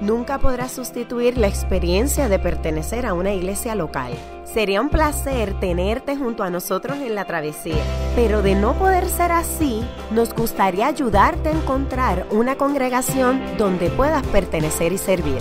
[0.00, 4.12] nunca podrá sustituir la experiencia de pertenecer a una iglesia local.
[4.44, 7.82] Sería un placer tenerte junto a nosotros en la travesía,
[8.16, 14.26] pero de no poder ser así, nos gustaría ayudarte a encontrar una congregación donde puedas
[14.26, 15.38] pertenecer y servir.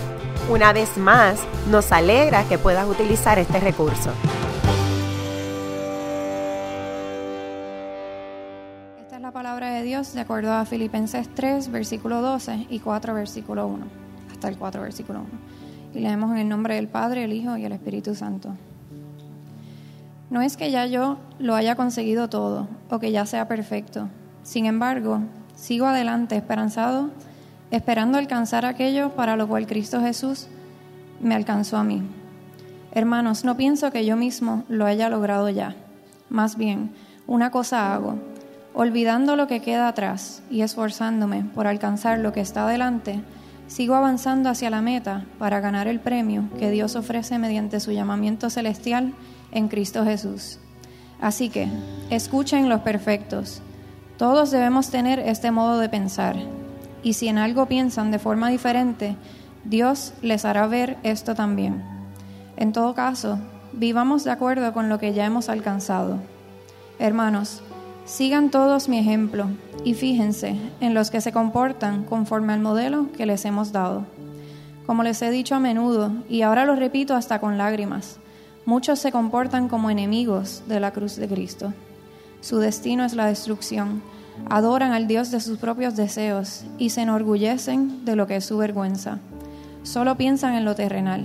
[0.50, 1.40] Una vez más,
[1.70, 4.12] nos alegra que puedas utilizar este recurso.
[9.00, 13.14] Esta es la palabra de Dios de acuerdo a Filipenses 3, versículo 12 y 4,
[13.14, 13.86] versículo 1,
[14.38, 15.30] hasta el 4, versículo 1.
[15.96, 18.54] Y leemos en el nombre del Padre, el Hijo y el Espíritu Santo.
[20.30, 24.10] No es que ya yo lo haya conseguido todo o que ya sea perfecto.
[24.44, 25.22] Sin embargo,
[25.56, 27.10] sigo adelante esperanzado,
[27.72, 30.48] esperando alcanzar aquello para lo cual Cristo Jesús
[31.20, 32.04] me alcanzó a mí.
[32.92, 35.76] Hermanos, no pienso que yo mismo lo haya logrado ya.
[36.30, 36.92] Más bien,
[37.26, 38.20] una cosa hago,
[38.76, 43.22] olvidando lo que queda atrás y esforzándome por alcanzar lo que está adelante,
[43.68, 48.50] sigo avanzando hacia la meta para ganar el premio que Dios ofrece mediante su llamamiento
[48.50, 49.14] celestial
[49.52, 50.60] en Cristo Jesús.
[51.20, 51.68] Así que,
[52.10, 53.62] escuchen los perfectos.
[54.18, 56.36] Todos debemos tener este modo de pensar.
[57.04, 59.16] Y si en algo piensan de forma diferente,
[59.64, 61.84] Dios les hará ver esto también.
[62.56, 63.40] En todo caso,
[63.74, 66.18] vivamos de acuerdo con lo que ya hemos alcanzado.
[67.00, 67.62] Hermanos,
[68.08, 69.46] sigan todos mi ejemplo
[69.84, 74.06] y fíjense en los que se comportan conforme al modelo que les hemos dado.
[74.88, 78.18] Como les he dicho a menudo, y ahora lo repito hasta con lágrimas,
[78.68, 81.72] Muchos se comportan como enemigos de la cruz de Cristo.
[82.42, 84.02] Su destino es la destrucción.
[84.50, 88.58] Adoran al Dios de sus propios deseos y se enorgullecen de lo que es su
[88.58, 89.20] vergüenza.
[89.84, 91.24] Solo piensan en lo terrenal.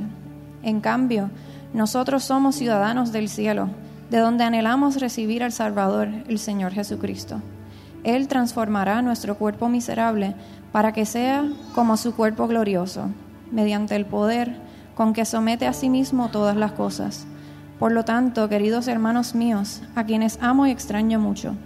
[0.62, 1.30] En cambio,
[1.74, 3.70] nosotros somos ciudadanos del cielo,
[4.12, 7.42] de donde anhelamos recibir al Salvador, el Señor Jesucristo.
[8.04, 10.36] Él transformará nuestro cuerpo miserable
[10.70, 13.08] para que sea como su cuerpo glorioso,
[13.50, 14.54] mediante el poder
[14.94, 17.26] con que somete a sí mismo todas las cosas
[17.82, 21.56] por lo tanto, queridos hermanos míos, a quienes amo y extraño mucho,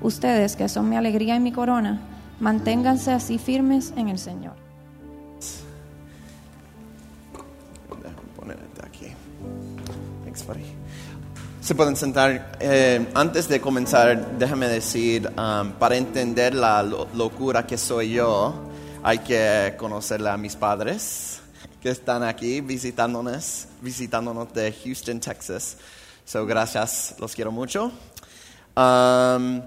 [0.00, 2.00] ustedes que son mi alegría y mi corona,
[2.40, 4.54] manténganse así firmes en el Señor.
[10.48, 10.75] aquí.
[11.66, 12.52] Se pueden sentar.
[12.60, 18.54] Eh, antes de comenzar, déjame decir, um, para entender la locura que soy yo,
[19.02, 21.40] hay que conocerle a mis padres
[21.82, 25.78] que están aquí visitándonos, visitándonos de Houston, Texas.
[26.24, 27.90] So, gracias, los quiero mucho.
[28.76, 29.60] Um,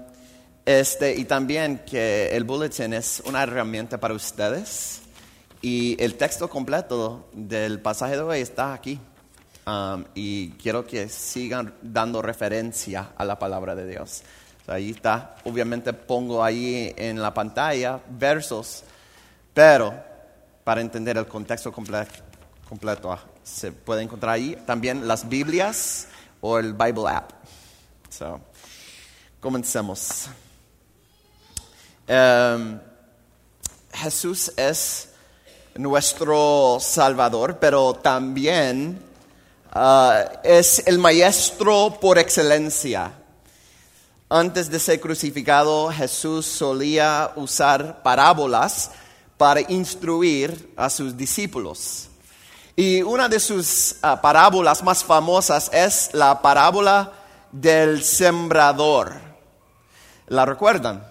[0.64, 5.02] este, y también que el bulletin es una herramienta para ustedes.
[5.60, 8.98] Y el texto completo del pasaje de hoy está aquí.
[9.70, 14.22] Um, y quiero que sigan dando referencia a la palabra de Dios.
[14.66, 15.36] ahí está.
[15.44, 18.82] Obviamente pongo ahí en la pantalla versos,
[19.54, 19.94] pero
[20.64, 23.12] para entender el contexto completo.
[23.12, 26.08] Ah, se puede encontrar ahí también las Biblias
[26.40, 27.30] o el Bible app.
[28.08, 28.40] So,
[29.38, 30.30] comencemos.
[32.08, 32.80] Em,
[33.92, 35.10] Jesús es
[35.76, 39.09] nuestro Salvador, pero también
[39.72, 43.12] ah, es el Maestro por excelencia.
[44.28, 48.90] Antes de ser crucificado, Jesús solía usar parábolas
[49.36, 52.08] para instruir a sus discípulos.
[52.76, 57.12] Y una de sus ah, parábolas más famosas es la parábola
[57.50, 59.14] del sembrador.
[60.28, 61.04] ¿La recuerdan?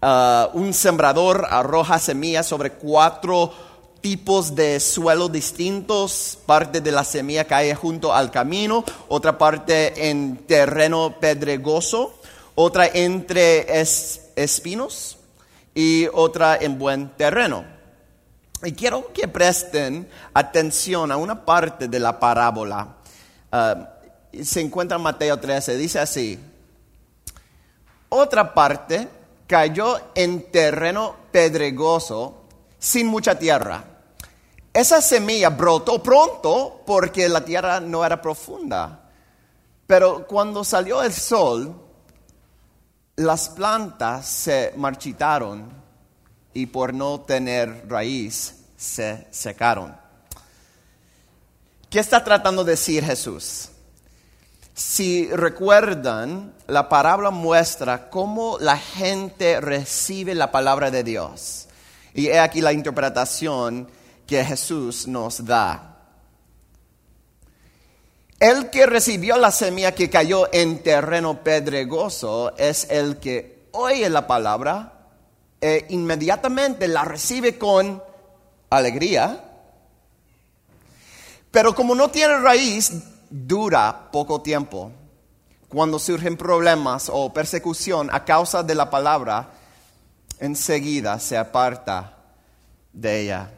[0.00, 3.52] Ah, un sembrador arroja semillas sobre cuatro
[4.00, 6.38] tipos de suelo distintos.
[6.46, 12.20] Parte de la semilla cae junto al camino, otra parte en terreno pedregoso,
[12.54, 15.18] otra entre espinos
[15.74, 17.64] y otra en buen terreno.
[18.62, 22.96] Y quiero que presten atención a una parte de la parábola.
[23.50, 23.94] Ah,
[24.42, 26.38] se encuentra en Mateo 13, dice así,
[28.08, 29.08] otra parte
[29.46, 32.44] cayó en terreno pedregoso
[32.78, 33.84] sin mucha tierra.
[34.72, 39.10] Esa semilla brotó pronto porque la tierra no era profunda.
[39.86, 41.74] Pero cuando salió el sol,
[43.16, 45.70] las plantas se marchitaron
[46.54, 49.96] y por no tener raíz se secaron.
[51.90, 53.70] ¿Qué está tratando de decir Jesús?
[54.74, 61.66] Si recuerdan, la palabra muestra cómo la gente recibe la palabra de Dios.
[62.14, 63.88] Y he aquí la interpretación
[64.30, 65.96] que Jesús nos da.
[68.38, 74.28] El que recibió la semilla que cayó en terreno pedregoso es el que oye la
[74.28, 75.08] palabra
[75.60, 78.00] e inmediatamente la recibe con
[78.70, 79.50] alegría,
[81.50, 82.92] pero como no tiene raíz,
[83.30, 84.92] dura poco tiempo.
[85.68, 89.50] Cuando surgen problemas o persecución a causa de la palabra,
[90.38, 92.16] enseguida se aparta
[92.92, 93.50] de ella.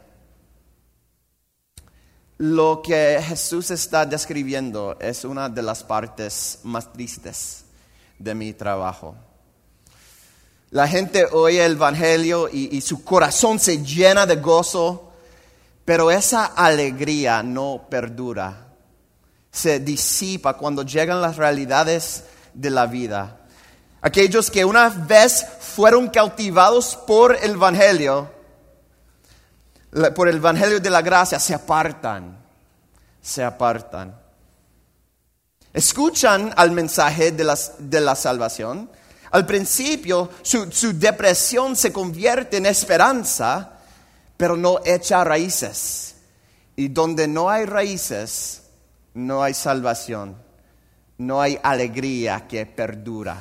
[2.44, 7.62] Lo que Jesús está describiendo es una de las partes más tristes
[8.18, 9.14] de mi trabajo.
[10.70, 15.12] La gente oye el Evangelio y, su corazón se llena de gozo,
[15.84, 18.72] pero esa alegría no perdura.
[19.52, 22.24] Se disipa cuando llegan las realidades
[22.54, 23.38] de la vida.
[24.00, 28.28] Aquellos que una vez fueron cautivados por el Evangelio,
[30.14, 32.38] por el Evangelio de la gracia, se apartan,
[33.20, 34.18] se apartan.
[35.72, 38.90] Escuchan al mensaje de la, salvación.
[39.30, 43.72] Al principio su, su depresión se convierte en esperanza,
[44.36, 46.16] pero no echa raíces.
[46.76, 48.62] Y donde no hay raíces,
[49.14, 50.36] no hay salvación,
[51.18, 53.36] no hay alegría que perdura.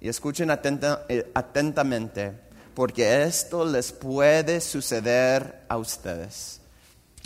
[0.00, 2.47] Y escuchen eh, atentamente
[2.78, 6.60] porque esto les puede suceder a ustedes.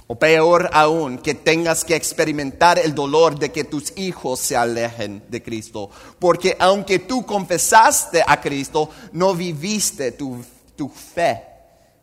[0.07, 5.23] O peor aún, que tengas que experimentar el dolor de que tus hijos se alejen
[5.29, 5.91] de Cristo.
[6.19, 10.43] Porque aunque tú confesaste a Cristo, no viviste tu,
[10.75, 11.45] tu fe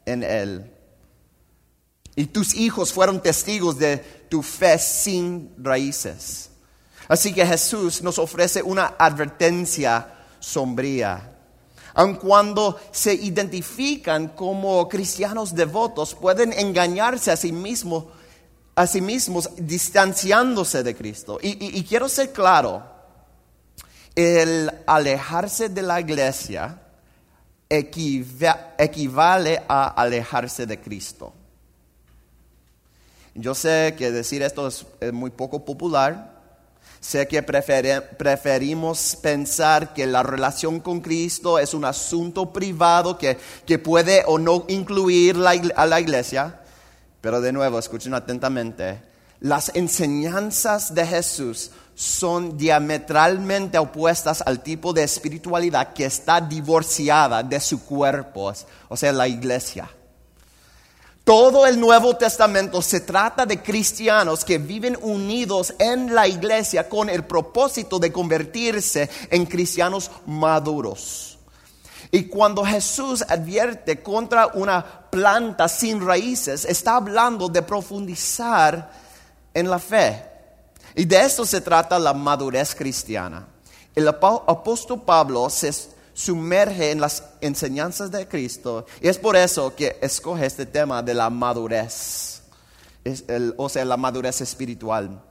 [0.05, 0.71] en Él.
[2.15, 3.97] Y tus hijos fueron testigos de
[4.29, 6.51] tu fe sin raíces.
[7.07, 11.37] Así que Jesús nos ofrece una advertencia sombría
[11.93, 18.05] aun cuando se identifican como cristianos devotos, pueden engañarse a sí mismos,
[18.75, 21.39] a sí mismos distanciándose de Cristo.
[21.41, 22.83] Y, quiero ser claro,
[24.15, 26.81] el alejarse de la iglesia
[27.69, 31.33] equivale a alejarse de Cristo.
[33.35, 36.38] Yo sé que decir esto es muy poco popular,
[36.99, 43.37] Sé que preferimos pensar que la relación con Cristo es un asunto privado que,
[43.79, 45.37] puede o no incluir
[45.75, 46.59] a la iglesia.
[47.21, 49.01] Pero de nuevo, escuchen atentamente.
[49.39, 57.59] Las enseñanzas de Jesús son diametralmente opuestas al tipo de espiritualidad que está divorciada de
[57.59, 58.53] su cuerpo,
[58.89, 59.89] o sea, la iglesia.
[61.29, 67.07] Todo el Nuevo Testamento se trata de cristianos que viven unidos en la iglesia con
[67.07, 71.37] el propósito de convertirse en cristianos maduros.
[72.09, 78.91] Y cuando Jesús advierte contra una planta sin raíces, está hablando de profundizar
[79.53, 80.25] en la fe.
[80.95, 83.47] Y de esto se trata la madurez cristiana.
[83.93, 85.71] El apóstol Pablo se
[86.19, 88.85] sumerge en las enseñanzas de Cristo.
[89.01, 92.41] Y es por eso que escoge este tema de la madurez,
[93.55, 95.23] o sea, la madurez espiritual.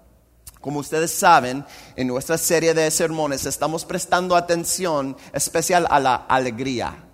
[0.62, 1.64] Como ustedes saben,
[1.94, 7.05] en nuestra serie de sermones estamos prestando atención especial a la alegría.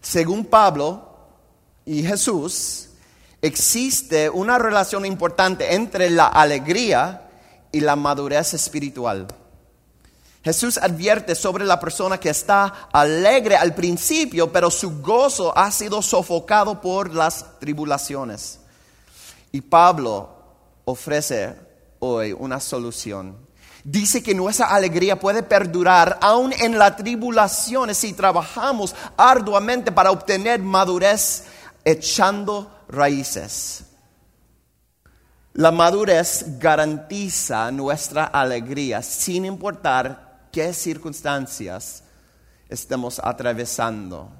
[0.00, 1.14] Según Pablo
[1.84, 2.88] y Jesús,
[3.42, 7.28] existe una relación importante entre la alegría
[7.70, 9.26] y la madurez espiritual.
[10.46, 16.00] Jesús advierte sobre la persona que está alegre al principio, pero su gozo ha sido
[16.00, 18.60] sofocado por las tribulaciones.
[19.50, 20.30] Y Pablo
[20.84, 21.52] ofrece
[21.98, 23.36] hoy una solución.
[23.82, 30.62] Dice que nuestra alegría puede perdurar aún en las tribulaciones si trabajamos arduamente para obtener
[30.62, 31.46] madurez
[31.84, 33.82] echando raíces.
[35.54, 40.25] La madurez garantiza nuestra alegría sin importar
[40.56, 42.02] qué circunstancias
[42.66, 44.30] estemos atravesando.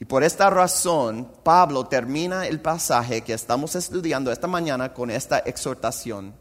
[0.00, 5.40] Y por esta razón, Pablo termina el pasaje que estamos estudiando esta mañana con esta
[5.40, 6.34] exhortación.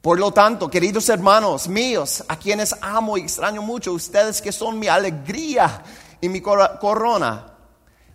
[0.00, 4.78] Por lo tanto, queridos hermanos míos, a quienes amo y extraño mucho, ustedes que son
[4.78, 5.82] mi alegría
[6.22, 7.58] y mi corona,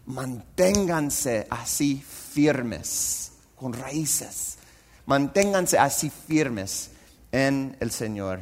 [0.07, 4.57] manténganse así firmes, con raíces.
[5.05, 6.88] Manténganse así firmes
[7.31, 8.41] en el Señor.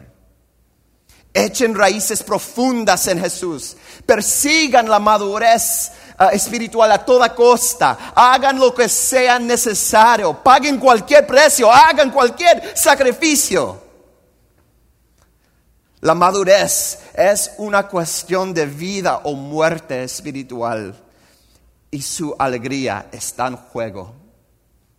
[1.33, 3.77] Echen raíces profundas en Jesús.
[4.05, 8.13] Persigan la madurez ah, espiritual a toda costa.
[8.15, 10.41] Hagan lo que sea necesario.
[10.41, 11.71] Paguen cualquier precio.
[11.71, 13.83] Hagan cualquier sacrificio.
[16.01, 20.95] La madurez es una cuestión de vida o muerte espiritual
[21.89, 24.13] y su alegría está en juego,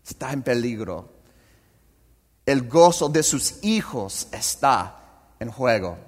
[0.07, 1.18] está en peligro.
[2.49, 4.97] El gozo de sus hijos está
[5.39, 5.99] en juego.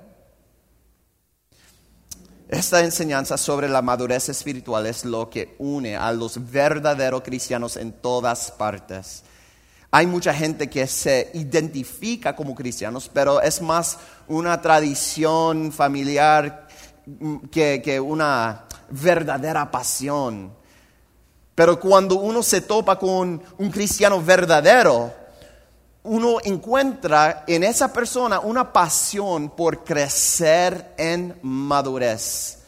[2.48, 7.92] Esta enseñanza sobre la madurez espiritual es lo que une a los verdaderos cristianos en
[7.92, 9.22] todas partes.
[9.90, 16.68] Hay mucha gente que se identifica como cristianos, pero es más una tradición familiar
[17.50, 20.54] que, una verdadera pasión.
[21.54, 25.19] Pero cuando uno se topa con un cristiano verdadero,
[26.02, 32.58] uno encuentra en esa persona una pasión por crecer en madurez.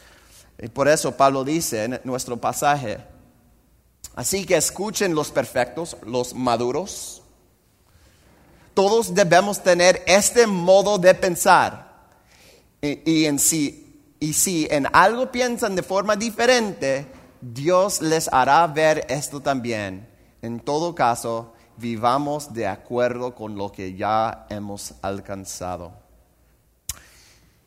[0.59, 2.99] Y por eso Pablo dice en nuestro pasaje,
[4.15, 7.23] así que escuchen los perfectos, los maduros.
[8.75, 11.93] Todos debemos tener este modo de pensar.
[12.81, 13.37] Y, en
[14.19, 17.07] y si en algo piensan de forma diferente,
[17.41, 20.09] Dios les hará ver esto también.
[20.43, 25.93] En todo caso, vivamos de acuerdo con lo que ya hemos alcanzado.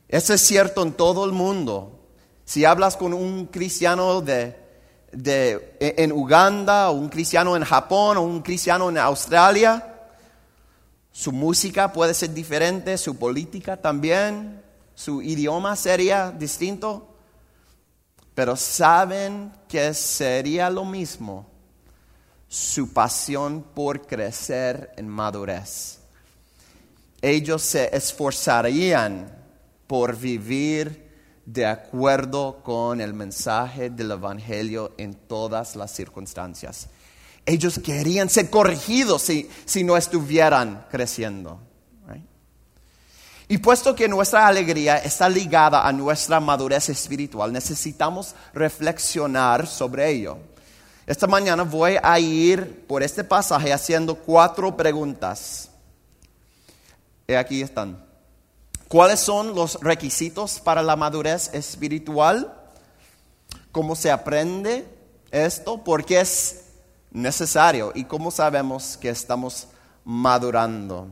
[0.07, 2.00] Eso es cierto en todo el mundo.
[2.45, 4.57] Si hablas con un cristiano de,
[5.12, 9.93] de, en Uganda, o un cristiano en Japón, o un cristiano en Australia,
[11.12, 14.62] su música puede ser diferente, su política también,
[14.93, 17.15] su idioma sería distinto,
[18.34, 21.54] pero saben que sería lo mismo
[22.47, 25.99] su pasión por crecer en madurez.
[27.21, 29.35] Ellos se esforzarían
[29.87, 31.05] por vivir
[31.45, 36.87] de acuerdo con el mensaje del Evangelio en todas las circunstancias.
[37.45, 41.59] Ellos querían ser corregidos si, no estuvieran creciendo.
[43.47, 50.39] Y puesto que nuestra alegría está ligada a nuestra madurez espiritual, necesitamos reflexionar sobre ello.
[51.07, 55.69] Esta mañana voy a ir por este pasaje haciendo cuatro preguntas.
[57.27, 58.03] Aquí están.
[58.88, 62.51] ¿Cuáles son los requisitos para la madurez espiritual?
[63.71, 64.88] ¿Cómo se aprende
[65.29, 65.83] esto?
[65.83, 66.65] ¿Por qué es
[67.12, 67.91] necesario?
[67.93, 69.67] ¿Y cómo sabemos que estamos
[70.03, 71.09] madurando?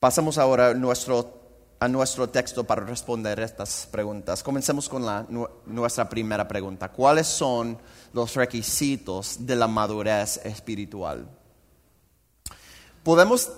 [0.00, 1.37] Pasamos ahora a nuestro
[1.80, 4.42] a nuestro texto para responder estas preguntas.
[4.42, 5.26] Comencemos con la,
[5.66, 6.88] nuestra primera pregunta.
[6.88, 7.78] ¿Cuáles son
[8.12, 11.28] los requisitos de la madurez espiritual?
[13.04, 13.50] Podemos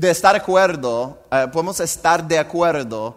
[0.00, 3.16] estar de acuerdo, eh, podemos estar de acuerdo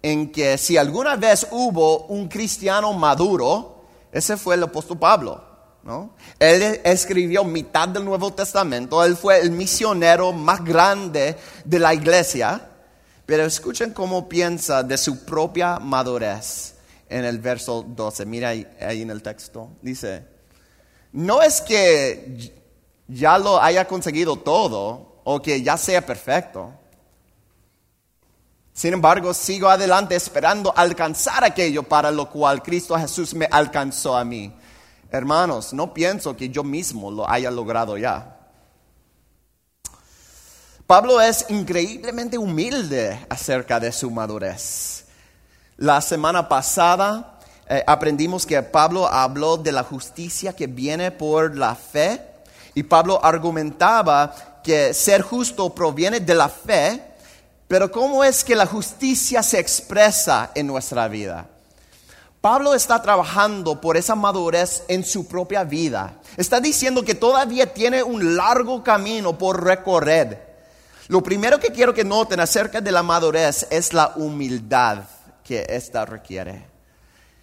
[0.00, 5.44] en que si alguna vez hubo un cristiano maduro, ese fue el apóstol Pablo.
[5.82, 6.14] ¿no?
[6.38, 12.71] Él escribió mitad del Nuevo Testamento, él fue el misionero más grande de la iglesia
[13.26, 16.74] pero escuchen cómo piensa de su propia madurez
[17.08, 18.26] en el verso 12.
[18.26, 19.70] Mira ahí, en el texto.
[19.80, 20.26] Dice,
[21.12, 22.52] no es que
[23.06, 26.72] ya lo haya conseguido todo o que ya sea perfecto.
[28.72, 34.24] Sin embargo, sigo adelante esperando alcanzar aquello para lo cual Cristo Jesús me alcanzó a
[34.24, 34.52] mí.
[35.10, 38.41] Hermanos, no pienso que yo mismo lo haya logrado ya.
[40.92, 45.06] Pablo es increíblemente humilde acerca de su madurez.
[45.78, 51.74] La semana pasada eh, aprendimos que Pablo habló de la justicia que viene por la
[51.74, 52.20] fe
[52.74, 57.02] y Pablo argumentaba que ser justo proviene de la fe,
[57.66, 61.46] pero ¿cómo es que la justicia se expresa en nuestra vida?
[62.42, 66.18] Pablo está trabajando por esa madurez en su propia vida.
[66.36, 70.51] Está diciendo que todavía tiene un largo camino por recorrer.
[71.08, 75.04] Lo primero que quiero que noten acerca de la madurez es la humildad
[75.42, 76.66] que ésta requiere.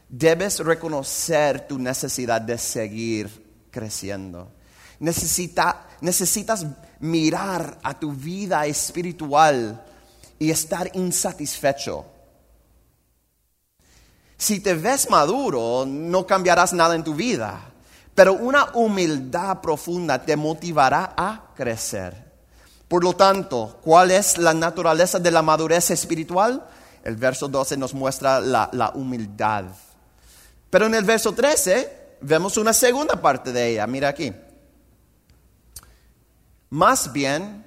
[0.08, 4.52] Debes reconocer tu necesidad de seguir creciendo.
[5.00, 6.66] necesitas
[7.00, 9.84] mirar a tu vida espiritual
[10.38, 12.06] y estar insatisfecho.
[14.38, 17.60] Si te ves maduro, no cambiarás nada en tu vida,
[18.16, 22.29] pero una humildad profunda te motivará a crecer.
[22.90, 26.68] Por lo tanto, ¿cuál es la naturaleza de la madurez espiritual?
[27.04, 29.66] El verso 12 nos muestra la, humildad.
[30.72, 33.86] Pero en el verso 13 vemos una segunda parte de ella.
[33.86, 34.34] Mira aquí.
[36.72, 37.64] Más bien,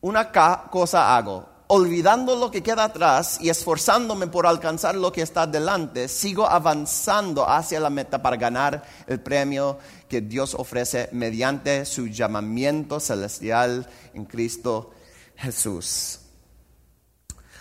[0.00, 0.32] una
[0.68, 6.08] cosa hago, olvidando lo que queda atrás y esforzándome por alcanzar lo que está delante,
[6.08, 12.98] sigo avanzando hacia la meta para ganar el premio que Dios ofrece mediante su llamamiento
[12.98, 14.90] celestial en Cristo
[15.36, 16.18] Jesús.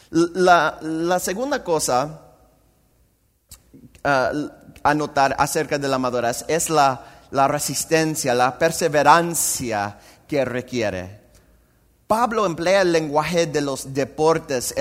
[0.10, 2.22] La, segunda cosa
[4.04, 4.32] ah,
[4.82, 11.19] a notar acerca de la madurez es la resistencia, la perseverancia que requiere.
[12.10, 14.74] Pablo emplea el lenguaje de los deportes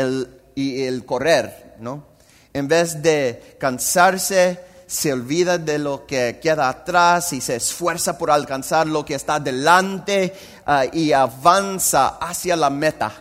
[0.55, 2.07] y el correr, ¿no?
[2.55, 8.31] En vez de cansarse, se olvida de lo que queda atrás y se esfuerza por
[8.31, 13.13] alcanzar lo que está delante ah, y avanza hacia la meta.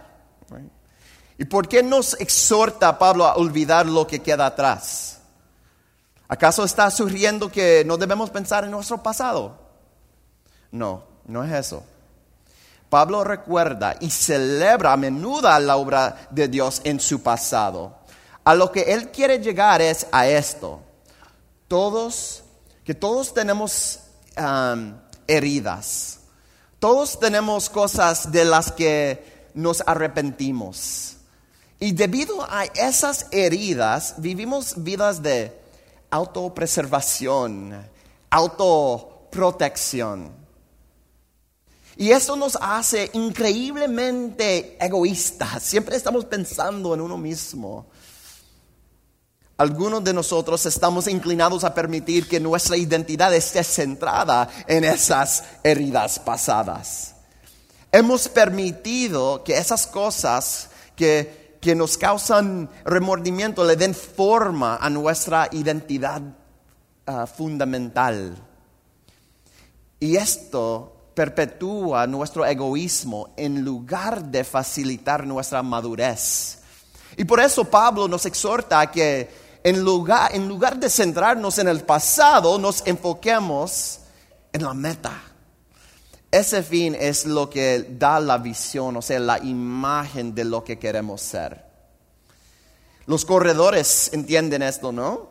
[1.37, 5.19] ¿Y por qué nos exhorta Pablo a olvidar lo que queda atrás?
[6.29, 9.59] ¿Acaso está sugiriendo que no debemos pensar en nuestro pasado?
[10.71, 11.83] No, no es eso.
[12.89, 17.97] Pablo recuerda y celebra a menudo la obra de Dios en su pasado.
[18.43, 20.81] A lo que él quiere llegar es a esto.
[21.67, 22.43] Todos,
[22.85, 23.99] que todos tenemos
[25.27, 26.19] heridas.
[26.79, 31.17] Todos tenemos cosas de las que nos arrepentimos.
[31.79, 35.59] Y debido a esas heridas, vivimos vidas de
[36.09, 37.85] autopreservación,
[38.29, 40.46] autoprotección.
[41.97, 45.63] Y eso nos hace increíblemente egoístas.
[45.63, 47.87] Siempre estamos pensando en uno mismo.
[49.57, 56.19] Algunos de nosotros estamos inclinados a permitir que nuestra identidad esté centrada en esas heridas
[56.19, 57.15] pasadas.
[57.91, 66.21] Hemos permitido que esas cosas que, nos causan remordimiento le den forma a nuestra identidad
[67.05, 68.37] ah, fundamental.
[69.99, 76.59] Y esto perpetúa nuestro egoísmo en lugar de facilitar nuestra madurez.
[77.17, 79.27] Y por eso Pablo nos exhorta a que
[79.63, 84.01] en lugar, en lugar de centrarnos en el pasado, nos enfoquemos
[84.53, 85.19] en la meta.
[86.29, 90.77] Ese fin es lo que da la visión, o sea, la imagen de lo que
[90.77, 91.65] queremos ser.
[93.07, 95.29] Los corredores entienden esto, ¿no?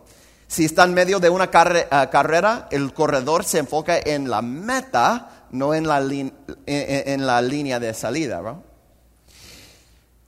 [0.49, 5.35] Si está en medio de una eh, carrera, el corredor se enfoca en la meta
[5.50, 8.63] no en la, en, la línea de salida.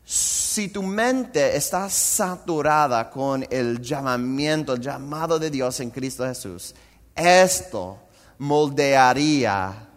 [0.05, 6.75] Si tu mente está saturada con el llamamiento, el llamado de Dios en Cristo Jesús,
[7.15, 7.99] esto
[8.39, 9.89] moldearía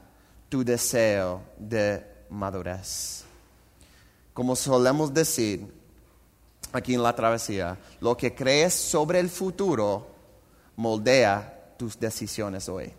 [0.50, 3.24] tu deseo de madurez.
[4.34, 5.66] Como solemos decir
[6.74, 10.08] aquí en la travesía, lo que crees sobre el futuro
[10.76, 12.94] moldea tus decisiones hoy.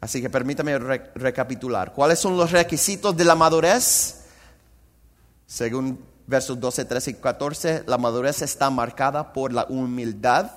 [0.00, 1.92] Así que permítame recapitular.
[1.92, 4.22] ¿Cuáles son los requisitos de la madurez?
[5.46, 10.52] Según versos 12, 13 y 14, la madurez está marcada por la humildad.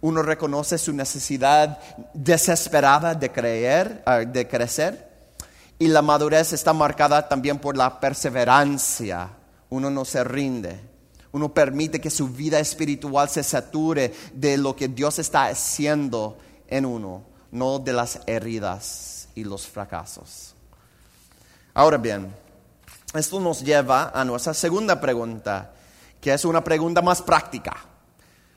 [0.00, 1.78] Uno reconoce su necesidad
[2.14, 5.12] desesperada de creer, ah, de crecer.
[5.78, 9.28] Y la madurez está marcada también por la perseverancia.
[9.68, 10.80] Uno no se rinde.
[11.32, 16.86] Uno permite que su vida espiritual se sature de lo que Dios está haciendo en
[16.86, 20.54] uno no de las heridas y los fracasos.
[21.72, 22.34] Ahora bien,
[23.14, 25.72] esto nos lleva a nuestra segunda pregunta,
[26.20, 27.76] que es una pregunta más práctica.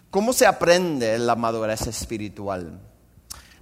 [0.10, 2.80] ¿Cómo se aprende la madurez espiritual?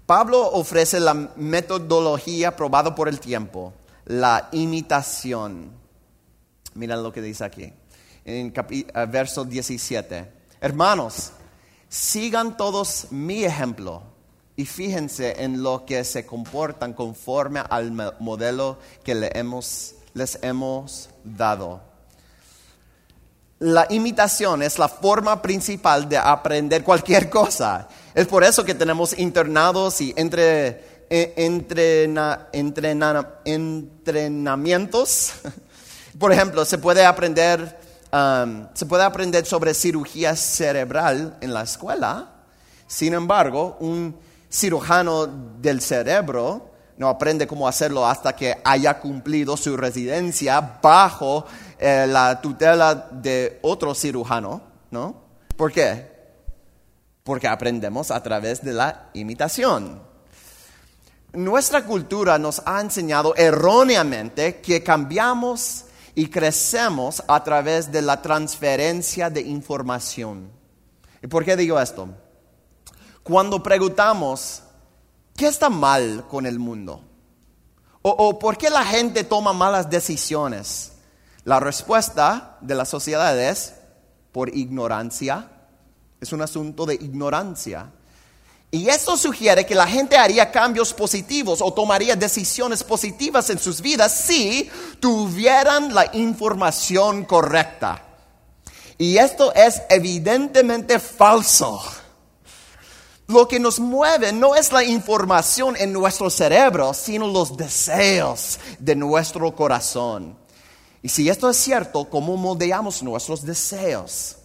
[0.06, 3.74] Pablo ofrece la metodología probada por el tiempo,
[4.06, 5.72] la imitación.
[6.76, 7.74] Miren lo que dice aquí,
[8.24, 10.32] en eh, verso 17.
[10.62, 11.34] Hermanos,
[11.90, 14.15] sigan todos mi ejemplo
[14.58, 21.82] y fíjense en lo que se comportan conforme al modelo que les hemos dado.
[23.60, 27.88] La imitación es la forma principal de aprender cualquier cosa.
[28.14, 31.34] Es por eso que tenemos internados y entre, e,
[33.44, 35.34] entrenamientos.
[36.20, 37.78] Por ejemplo, se puede aprender,
[38.12, 42.30] um, se puede aprender sobre cirugía cerebral en la escuela.
[42.88, 44.16] Sin embargo, un
[44.56, 45.28] cirujano
[45.60, 51.46] del cerebro no aprende cómo hacerlo hasta que haya cumplido su residencia bajo
[51.78, 55.24] eh, la tutela de otro cirujano, ¿no?
[55.58, 56.10] ¿Por qué?
[57.24, 60.02] Porque aprendemos a través de la imitación.
[61.34, 69.30] Nuestra cultura nos ha enseñado erróneamente que cambiamos y crecemos a través de la transferencia
[69.30, 70.50] de información.
[71.22, 72.08] ¿Y por qué digo esto?
[73.26, 74.62] Cuando preguntamos,
[75.36, 77.02] ¿qué está mal con el mundo?
[78.04, 80.92] O, por qué la gente toma malas decisiones?
[81.44, 83.74] La respuesta de la sociedad es
[84.32, 85.50] por ignorancia.
[86.22, 87.90] Es un asunto de ignorancia.
[88.70, 93.82] Y esto sugiere que la gente haría cambios positivos o tomaría decisiones positivas en sus
[93.82, 98.04] vidas si tuvieran la información correcta.
[99.00, 101.82] Y esto es evidentemente falso.
[103.28, 108.96] Lo que nos mueve no es la información en nuestro cerebro, sino los deseos de
[108.96, 110.38] nuestro corazón.
[111.02, 114.38] Y si esto es cierto, ¿cómo moldeamos nuestros deseos?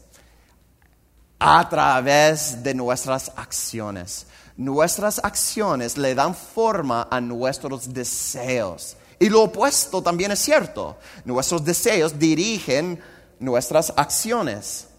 [1.38, 4.26] A través de nuestras acciones.
[4.56, 8.96] Nuestras acciones le dan forma a nuestros deseos.
[9.18, 10.96] Y lo opuesto también es cierto.
[11.26, 13.02] Nuestros deseos dirigen
[13.38, 14.89] nuestras acciones.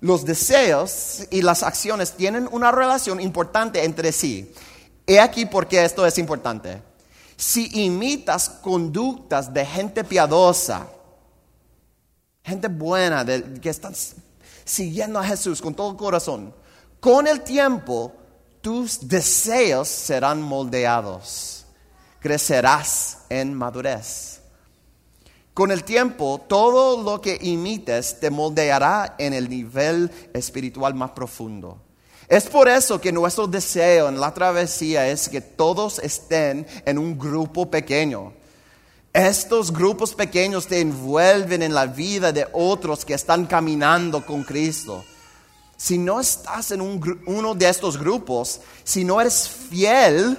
[0.00, 4.52] Los deseos y las acciones tienen una relación importante entre sí.
[5.06, 6.82] He aquí por qué esto es importante.
[7.36, 10.86] Si imitas conductas de gente piadosa,
[12.42, 13.94] gente buena, que están
[14.64, 16.54] siguiendo a Jesús con todo corazón,
[16.98, 18.12] con el tiempo
[18.60, 21.64] tus deseos serán moldeados.
[22.20, 24.39] Crecerás en madurez.
[25.54, 31.78] Con el tiempo, todo lo que imites te moldeará en el nivel espiritual más profundo.
[32.28, 37.18] Es por eso que nuestro deseo en la travesía es que todos estén en un
[37.18, 38.32] grupo pequeño.
[39.12, 45.04] Estos grupos pequeños te envuelven en la vida de otros que están caminando con Cristo.
[45.76, 46.80] Si no estás en
[47.26, 50.38] uno de estos grupos, si no eres fiel,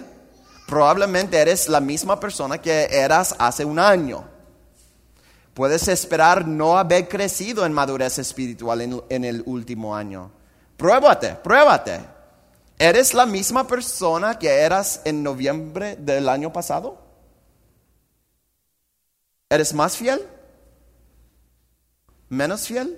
[0.66, 4.31] probablemente eres la misma persona que eras hace un año.
[5.54, 10.32] Puedes esperar no haber crecido en madurez espiritual en, el último año.
[10.78, 12.00] Pruébate, pruébate.
[12.80, 17.00] ¿Eres la misma persona que eras en noviembre del año pasado?
[19.50, 20.26] ¿Eres más fiel?
[22.30, 22.98] ¿Menos fiel?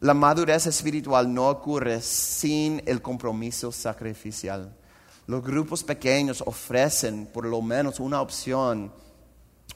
[0.00, 4.72] La madurez espiritual no ocurre sin el compromiso sacrificial.
[5.26, 8.92] Los grupos pequeños ofrecen por lo menos una opción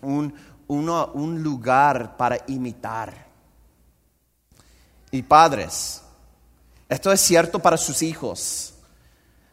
[0.02, 0.34] un,
[0.68, 3.26] un lugar para imitar.
[5.10, 6.02] Y padres,
[6.88, 8.74] esto es cierto para sus hijos.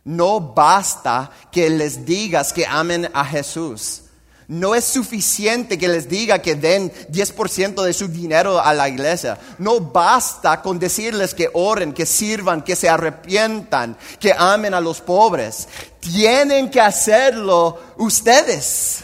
[0.03, 4.03] No basta que les digas que amen a Jesús.
[4.47, 9.37] No es suficiente que les diga que den 10% de su dinero a la iglesia.
[9.57, 15.01] No basta con decirles que oren, que sirvan, que se arrepientan, que amen a los
[15.01, 15.67] pobres.
[15.99, 19.03] Tienen que hacerlo ustedes.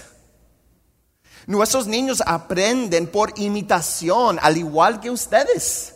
[1.48, 5.96] Nuestros niños aprenden por imitación, al igual que ustedes.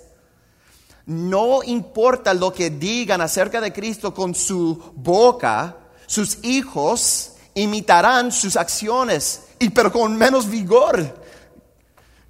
[1.06, 8.58] No importa lo que digan acerca de Cristo con su boca, sus hijos imitarán sus
[8.58, 11.24] acciones, pero con menos vigor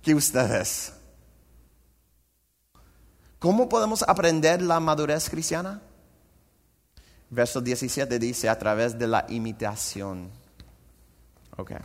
[0.01, 0.93] que ustedes.
[3.39, 5.81] ¿Cómo podemos aprender la madurez cristiana?
[7.29, 10.29] Verso 17 dice, a través de la imitación.
[11.57, 11.77] Okay.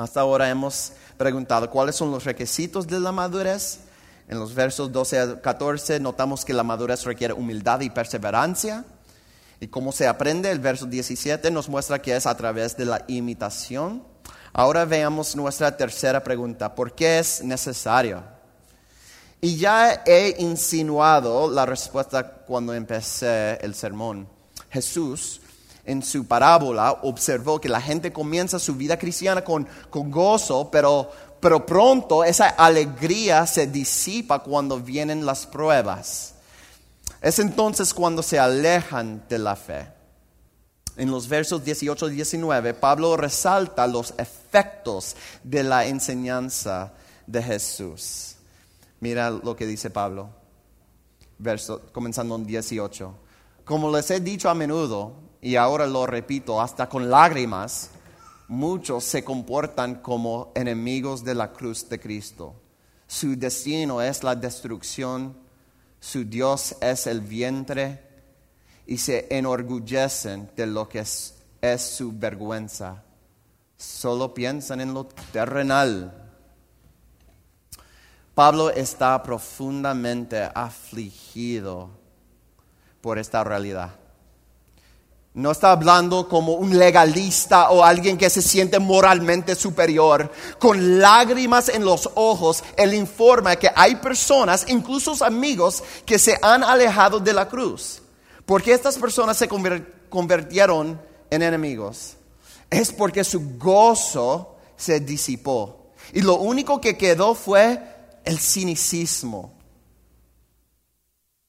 [0.00, 3.80] Hasta ahora hemos preguntado cuáles son los requisitos de la madurez.
[4.28, 8.86] En los versos 12 a 14 notamos que la madurez requiere humildad y perseverancia.
[9.60, 13.04] Y cómo se aprende, el verso 17 nos muestra que es a través de la
[13.08, 14.02] imitación.
[14.54, 16.74] Ahora veamos nuestra tercera pregunta.
[16.74, 18.22] ¿Por qué es necesario?
[19.42, 24.26] Y ya he insinuado la respuesta cuando empecé el sermón.
[24.70, 25.42] Jesús
[25.84, 31.64] en su parábola observó que la gente comienza su vida cristiana con, gozo, pero, pero
[31.64, 36.34] pronto esa alegría se disipa cuando vienen las pruebas.
[37.20, 39.86] Es entonces cuando se alejan de la fe.
[40.96, 46.92] En los versos 18 y 19, Pablo resalta los efectos de la enseñanza
[47.26, 48.36] de Jesús.
[49.00, 50.28] Mira lo que dice Pablo,
[51.38, 53.14] verso, comenzando en 18.
[53.64, 57.90] Como les he dicho a menudo, y ahora lo repito, hasta con lágrimas,
[58.48, 62.54] muchos se comportan como enemigos de la cruz de Cristo.
[63.06, 65.36] Su destino es la destrucción,
[65.98, 68.02] su Dios es el vientre
[68.86, 73.02] y se enorgullecen de lo que es, es su vergüenza.
[73.76, 76.28] Solo piensan en lo terrenal.
[78.34, 81.90] Pablo está profundamente afligido
[83.00, 83.99] por esta realidad.
[85.32, 90.30] No está hablando como un legalista o alguien que se siente moralmente superior.
[90.58, 96.64] Con lágrimas en los ojos, él informa que hay personas, incluso amigos, que se han
[96.64, 98.02] alejado de la cruz.
[98.44, 99.48] porque estas personas se
[100.08, 102.16] convirtieron en enemigos?
[102.68, 105.92] Es porque su gozo se disipó.
[106.12, 107.80] Y lo único que quedó fue
[108.24, 109.60] el cinicismo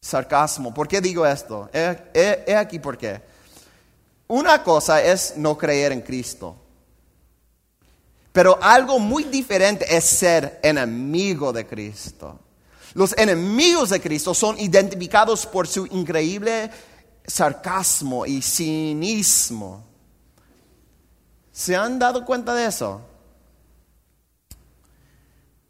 [0.02, 0.74] sarcasmo.
[0.74, 1.70] ¿Por qué digo esto?
[1.74, 3.22] He, aquí por qué.
[4.32, 6.56] Una cosa es no creer en Cristo.
[8.32, 12.40] Pero algo muy diferente es ser enemigo de Cristo.
[12.94, 16.72] Los enemigos de Cristo son identificados por su increíble
[17.28, 19.84] sarcasmo y cinismo.
[21.52, 23.02] ¿Se han dado cuenta de eso?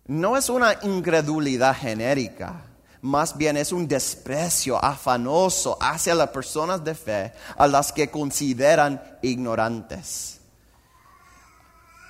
[0.06, 2.64] No es una incredulidad genérica,
[3.02, 9.02] más bien es un desprecio afanoso hacia las personas de fe a las que consideran
[9.22, 10.40] ignorantes.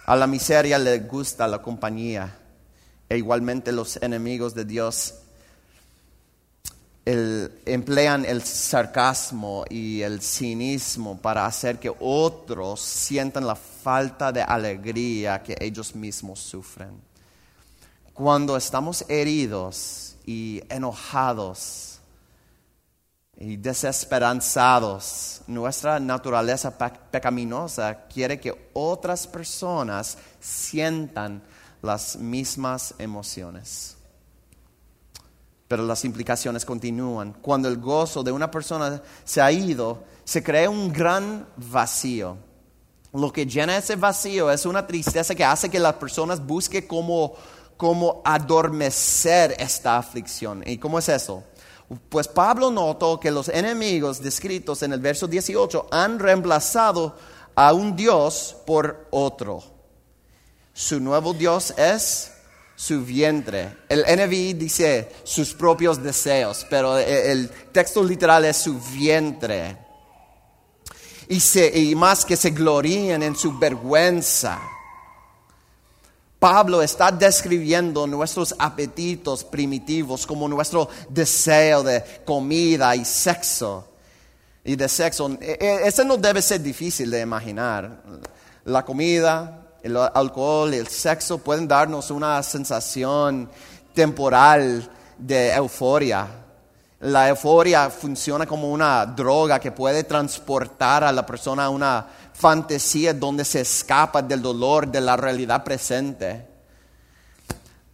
[0.05, 2.37] A la miseria le gusta la compañía
[3.07, 5.15] e igualmente los enemigos de Dios
[7.05, 15.41] emplean el sarcasmo y el cinismo para hacer que otros sientan la falta de alegría
[15.41, 16.91] que ellos mismos sufren.
[18.13, 20.10] Cuando estamos heridos
[20.69, 21.99] enojados
[23.37, 31.41] y desesperanzados, nuestra naturaleza pecaminosa quiere que otras personas sientan
[31.81, 33.97] las mismas emociones
[35.71, 37.31] pero las implicaciones continúan.
[37.41, 42.35] Cuando el gozo de una persona se ha ido, se crea un gran vacío.
[43.13, 47.35] Lo que llena ese vacío es una tristeza que hace que las personas busquen cómo,
[47.81, 50.61] cómo adormecer esta aflicción.
[50.67, 51.43] ¿Y cómo es eso?
[52.09, 57.17] Pues Pablo notó que los enemigos descritos en el verso 18 han reemplazado
[57.55, 59.63] a un Dios por otro.
[60.71, 62.31] Su nuevo Dios es
[62.75, 63.77] su vientre.
[63.89, 69.75] El NBI dice sus propios deseos, pero el texto literal es su vientre.
[71.27, 74.61] Y, más que se gloríen en su vergüenza.
[76.41, 83.87] Pablo está describiendo nuestros apetitos primitivos como nuestro deseo de comida y sexo.
[84.63, 88.01] Y de sexo, e, e, ese no debe ser difícil de imaginar.
[88.65, 93.47] La comida, el alcohol, el sexo pueden darnos una sensación
[93.93, 96.27] temporal de euforia.
[97.01, 102.07] La euforia funciona como una droga que puede transportar a la persona a una
[102.41, 106.45] fantasía donde se escapa del dolor de la realidad presente.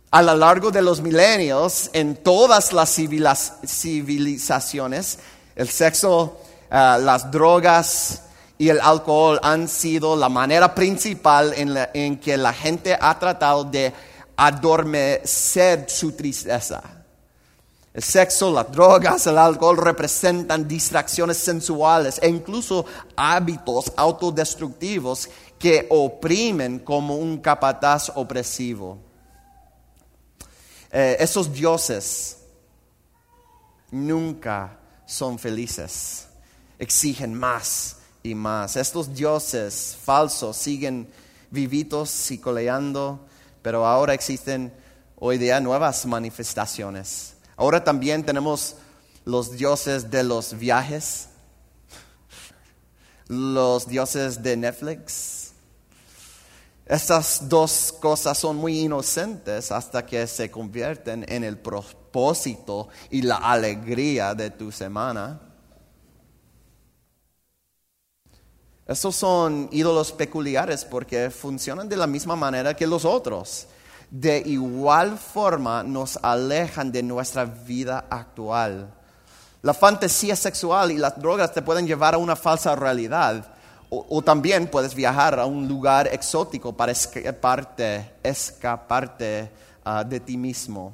[0.09, 5.19] A lo largo de los milenios, en todas las civilizaciones,
[5.55, 6.39] el sexo,
[6.71, 8.21] ah, las drogas,
[8.57, 11.53] y el alcohol han sido la manera principal
[11.93, 13.93] en, que la gente ha tratado de
[14.35, 16.81] adormecer su tristeza.
[17.97, 26.77] El sexo, las drogas, el alcohol representan distracciones sensuales e incluso hábitos autodestructivos que oprimen
[26.77, 28.99] como un capataz opresivo.
[30.91, 32.37] Eh, esos dioses
[33.89, 36.27] nunca son felices,
[36.77, 38.75] exigen más, y más.
[38.75, 41.11] Estos dioses falsos siguen
[41.49, 43.25] vivitos y coleando,
[43.63, 44.71] pero ahora existen
[45.17, 47.36] hoy día nuevas manifestaciones.
[47.57, 48.75] Ahora también tenemos
[49.25, 51.29] los dioses de los viajes,
[53.27, 55.53] los dioses de Netflix.
[56.85, 63.37] Estas dos cosas son muy inocentes hasta que se convierten en el propósito y la
[63.37, 65.41] alegría de tu semana.
[68.85, 73.67] Estos son ídolos peculiares porque funcionan de la misma manera que los otros.
[74.09, 78.93] De igual forma nos alejan de nuestra vida actual.
[79.61, 83.45] La fantasía sexual y las drogas te pueden llevar a una falsa realidad.
[83.89, 89.49] O, también puedes viajar a un lugar exótico para escaparte, escaparte
[89.83, 90.93] ah, de ti mismo.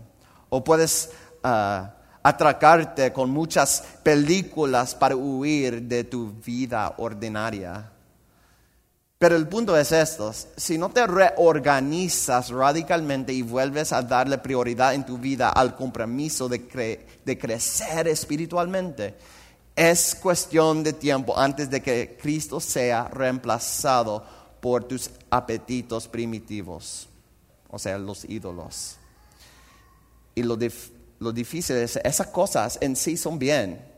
[0.49, 1.10] O puedes
[1.43, 7.92] ah, atracarte con muchas películas para huir de tu vida ordinaria.
[9.24, 14.94] Pero el punto es esto, si no te reorganizas radicalmente y vuelves a darle prioridad
[14.96, 16.68] en tu vida al compromiso de,
[17.40, 19.16] crecer espiritualmente,
[19.78, 24.26] es cuestión de tiempo antes de que Cristo sea reemplazado
[24.60, 27.08] por tus apetitos primitivos,
[27.70, 28.98] o sea, los ídolos.
[30.36, 30.58] Y lo,
[31.20, 33.92] lo difícil es, esas cosas en sí son bien,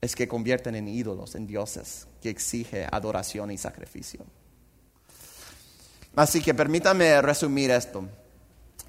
[0.00, 4.24] es que convierten en ídolos, en dioses, que exige adoración y sacrificio.
[6.16, 8.04] Así que permítame resumir esto.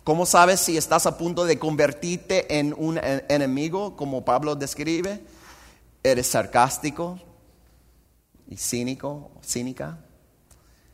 [0.04, 5.22] ¿Cómo sabes si estás a punto de convertirte en un enemigo, como Pablo describe?
[6.04, 7.20] ¿Eres sarcástico
[8.50, 10.00] y cínico, cínica?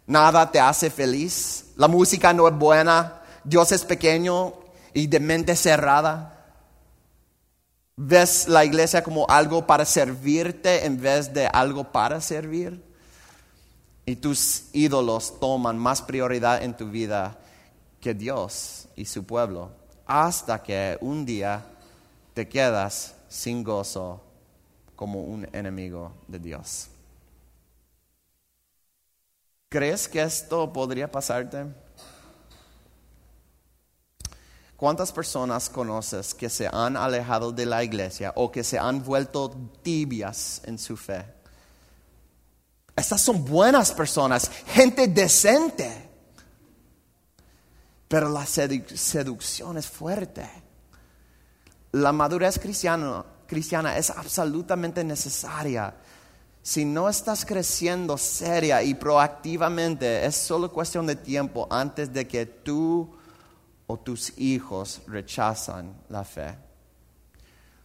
[0.07, 1.67] Nada te hace feliz.
[1.77, 3.21] La música no es buena.
[3.43, 4.53] Dios es pequeño
[4.93, 6.36] y de mente cerrada.
[7.99, 12.79] ¿Ves la iglesia como algo para servirte en vez de algo para servir?
[14.05, 17.39] Y tus ídolos toman más prioridad en tu vida
[17.99, 19.71] que Dios y su pueblo,
[20.05, 21.65] hasta que un día
[22.35, 24.21] te quedas sin gozo
[24.95, 26.89] como un enemigo de Dios.
[29.69, 31.65] ¿Crees que esto podría pasarte?
[34.77, 39.49] ¿Cuántas personas conoces que se han alejado de la iglesia o que se han vuelto
[39.81, 41.25] tibias en su fe?
[42.95, 46.09] Estas son buenas personas, gente decente.
[48.07, 50.47] Pero la seducción es fuerte.
[51.93, 55.95] La madurez cristiana, cristiana es absolutamente necesaria.
[56.61, 62.45] Si no estás creciendo seria y proactivamente, es solo cuestión de tiempo antes de que
[62.45, 63.16] tú
[63.87, 66.55] o tus hijos rechazan la fe.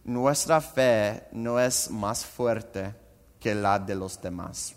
[0.03, 2.93] Nuestra fe no es más fuerte
[3.39, 4.75] que la de los demás.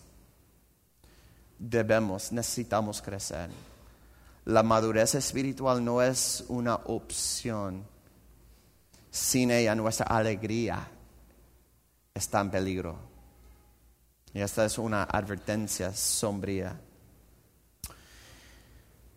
[1.59, 3.51] Debemos, necesitamos crecer.
[4.45, 7.85] La madurez espiritual no es una opción.
[9.11, 10.87] Sin ella nuestra alegría
[12.15, 12.97] está en peligro.
[14.33, 16.79] Y esta es una advertencia sombría.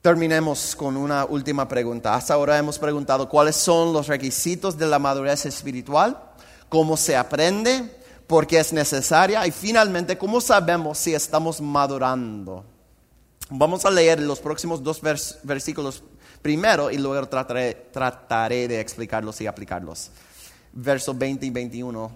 [0.02, 2.16] Terminemos con una última pregunta.
[2.16, 6.18] Hasta ahora hemos preguntado cuáles son los requisitos de la madurez espiritual,
[6.70, 12.64] cómo se aprende, por qué es necesaria y finalmente cómo sabemos si estamos madurando.
[13.50, 15.02] Vamos a leer los próximos dos
[15.44, 16.02] versículos
[16.42, 20.12] primero y luego trataré, trataré de explicarlos y aplicarlos.
[20.72, 22.12] Versos 20 y 21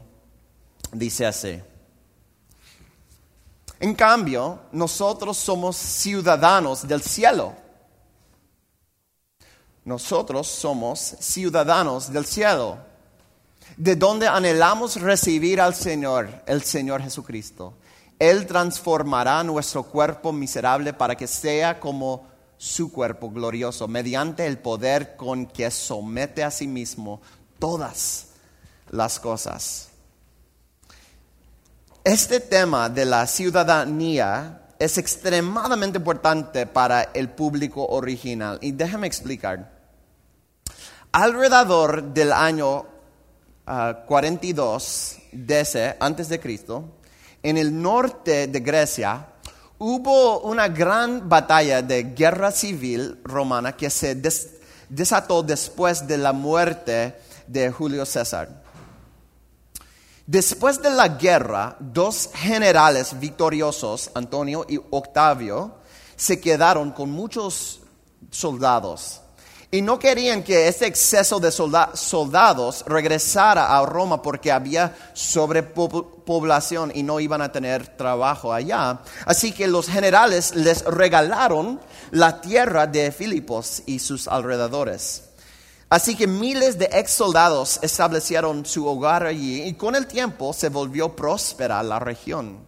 [0.94, 1.60] dice así.
[3.82, 7.63] En cambio, nosotros somos ciudadanos del cielo
[9.86, 12.78] nosotros somos ciudadanos del cielo,
[13.78, 17.74] de donde anhelamos recibir al Señor, el Señor Jesucristo.
[18.20, 25.18] Él transformará nuestro cuerpo miserable para que sea como su cuerpo glorioso, mediante el poder
[25.18, 27.22] con que somete a sí mismo
[27.60, 28.28] todas
[28.90, 29.90] las cosas.
[32.06, 38.60] Este tema de la ciudadanía es extremadamente importante para el público original.
[38.62, 39.72] Y déjame explicar.
[41.14, 42.86] Alrededor del año
[43.66, 46.98] 42 ah, DC, antes de Cristo,
[47.42, 49.28] en el norte de Grecia,
[49.78, 54.22] hubo una gran batalla de guerra civil romana que se
[54.90, 57.16] desató después de la muerte
[57.48, 58.63] de Julio César.
[60.26, 65.76] Después de la guerra, dos generales victoriosos, Antonio y Octavio,
[66.16, 67.82] se quedaron con muchos
[68.32, 69.20] soldados
[69.74, 77.02] y no querían que ese exceso de soldados regresara a Roma porque había sobrepoblación y
[77.02, 79.00] no iban a tener trabajo allá.
[79.26, 81.82] Así que los generales les regalaron
[82.12, 85.33] la tierra de Filipos y sus alrededores.
[85.94, 90.70] Así que miles de ex soldados establecieron su hogar allí y con el tiempo se
[90.70, 92.66] volvió próspera la región.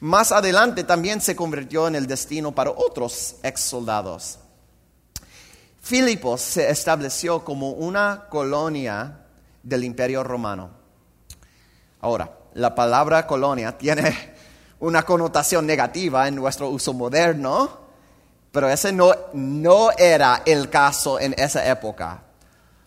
[0.00, 4.38] Más adelante también se convirtió en el destino para otros ex soldados.
[5.82, 9.26] Filipos se estableció como una colonia
[9.62, 10.70] del imperio romano.
[12.00, 14.34] Ahora, la palabra colonia tiene
[14.80, 17.80] una connotación negativa en nuestro uso moderno,
[18.50, 22.22] pero ese no, no era el caso en esa época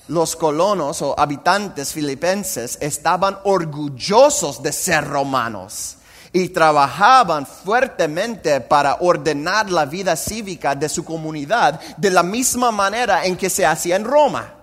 [0.09, 5.97] los colonos o habitantes filipenses estaban orgullosos de ser romanos
[6.33, 13.23] y trabajaban fuertemente para ordenar la vida cívica de su comunidad de la misma manera
[13.25, 14.55] en que se hacía en Roma.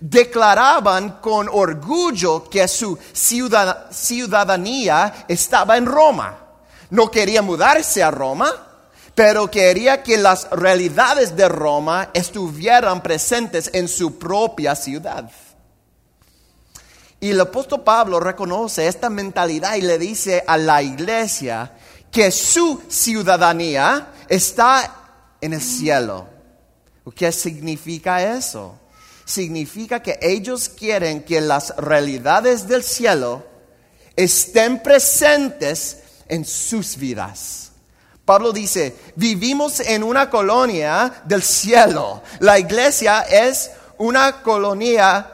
[0.00, 2.98] Declaraban con orgullo que su
[3.90, 6.38] ciudadanía estaba en Roma.
[6.88, 8.50] No quería mudarse a Roma,
[9.14, 15.30] pero quería que las realidades de Roma estuvieran presentes en su propia ciudad.
[17.20, 21.72] Y el apóstol Pablo reconoce esta mentalidad y le dice a la iglesia
[22.10, 26.26] que su ciudadanía está en el cielo.
[27.14, 28.78] ¿Qué significa eso?
[29.24, 33.44] Significa que ellos quieren que las realidades del cielo
[34.16, 37.71] estén presentes en sus vidas.
[38.24, 42.22] Pablo dice, vivimos en una colonia del cielo.
[42.38, 45.26] La iglesia es una colonia,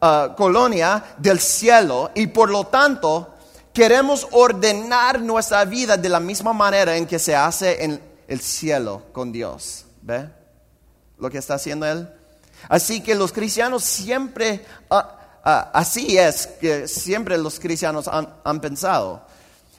[0.00, 3.34] uh, colonia del cielo y por lo tanto
[3.72, 9.02] queremos ordenar nuestra vida de la misma manera en que se hace en el cielo
[9.12, 9.84] con Dios.
[10.02, 10.28] ¿Ve
[11.18, 12.08] lo que está haciendo Él?
[12.68, 19.26] Así que los cristianos siempre uh, ah, así es que siempre los cristianos han pensado.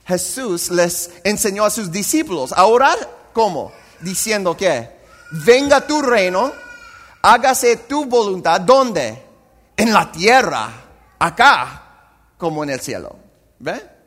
[0.07, 2.97] Jesús les enseñó a sus discípulos a orar,
[3.33, 3.73] ¿cómo?
[3.99, 4.89] Diciendo que,
[5.45, 6.53] venga tu reino,
[7.21, 9.21] hágase tu voluntad, ¿dónde?
[9.75, 10.69] En la tierra,
[11.19, 11.83] acá,
[12.37, 13.17] como en el cielo.
[13.59, 13.97] ¿Ve?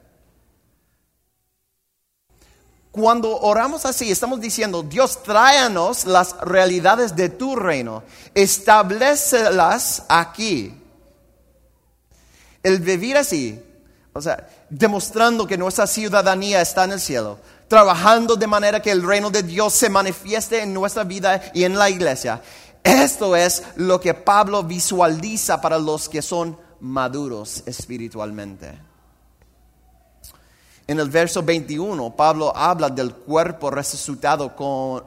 [2.90, 8.02] Cuando oramos así, estamos diciendo, Dios, tráenos las realidades de tu reino,
[8.34, 10.74] establecelas aquí.
[12.62, 13.62] El vivir así,
[14.12, 17.38] o sea, demostrando que nuestra ciudadanía está en el cielo,
[17.68, 21.78] trabajando de manera que el reino de Dios se manifieste en nuestra vida y en
[21.78, 22.42] la iglesia.
[22.82, 28.72] Esto es lo que Pablo visualiza para los que son maduros espiritualmente.
[30.86, 34.56] En el verso 21, Pablo habla del cuerpo resucitado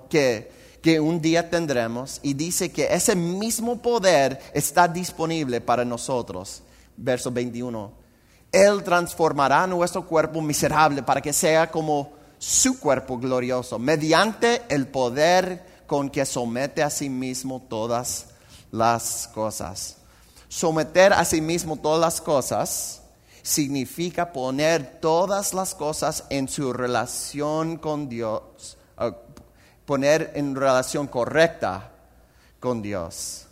[0.08, 0.50] que,
[0.82, 6.64] que un día tendremos y dice que ese mismo poder está disponible para nosotros.
[6.96, 8.03] Verso 21.
[8.54, 15.84] Él transformará nuestro cuerpo miserable para que sea como su cuerpo glorioso, mediante el poder
[15.88, 18.28] con que somete a sí mismo todas
[18.72, 19.98] las cosas.
[20.48, 23.02] Someter a sí mismo todas las cosas
[23.42, 29.12] significa poner todas las cosas en su relación con Dios, uh,
[29.86, 31.92] poner en relación correcta
[32.60, 33.48] con Dios.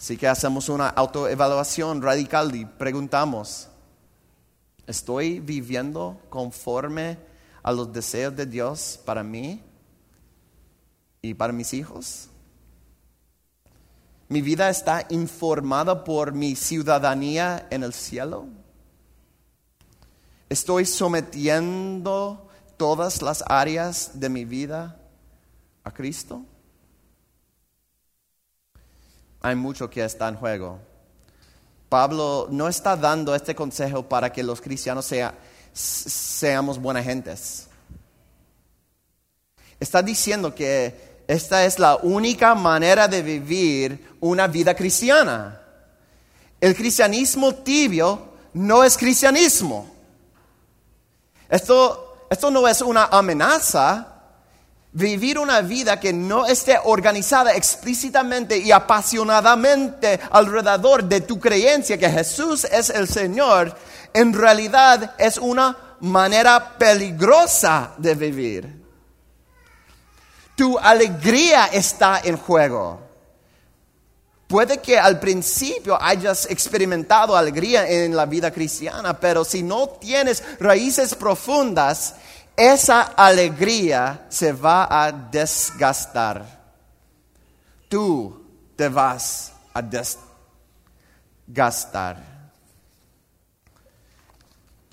[0.00, 3.68] Así que hacemos una autoevaluación radical y preguntamos,
[4.86, 7.18] ¿estoy viviendo conforme
[7.62, 9.62] a los deseos de Dios para mí
[11.20, 12.30] y para mis hijos?
[14.30, 18.46] ¿Mi vida está informada por mi ciudadanía en el cielo?
[20.48, 22.48] ¿Estoy sometiendo
[22.78, 24.98] todas las áreas de mi vida
[25.84, 26.46] a Cristo?
[29.40, 30.78] Hay mucho que está en juego.
[31.88, 35.12] Pablo no está dando este consejo para que los cristianos
[35.72, 37.66] seamos buenas gentes.
[39.80, 45.60] Está diciendo que esta es la única manera de vivir una vida cristiana.
[46.60, 49.90] El cristianismo tibio no es cristianismo.
[51.48, 54.09] Esto, esto no es una amenaza.
[54.92, 62.10] Vivir una vida que no esté organizada explícitamente y apasionadamente alrededor de tu creencia que
[62.10, 63.76] Jesús es el Señor,
[64.12, 68.80] en realidad es una manera peligrosa de vivir
[70.60, 73.00] tu alegría está en juego.
[74.46, 80.42] Puede que al principio hayas experimentado alegría en la vida cristiana, pero si no tienes
[80.58, 82.16] raíces profundas,
[82.60, 86.44] esa alegría se va a desgastar.
[87.88, 88.44] Tú
[88.76, 89.80] te vas a
[91.46, 92.18] desgastar.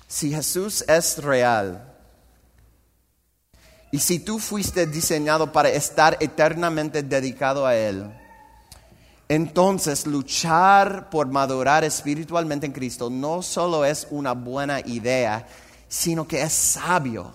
[0.06, 1.84] Si Jesús es real,
[3.90, 8.10] y si tú fuiste diseñado para estar eternamente dedicado a Él,
[9.28, 15.46] entonces luchar por madurar espiritualmente en Cristo no solo es una buena idea,
[15.86, 17.30] sino que es sabio.